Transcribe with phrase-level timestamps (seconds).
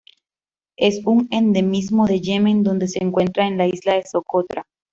[0.77, 4.65] Es un endemismo de Yemen donde se encuentra en la isla de Socotra.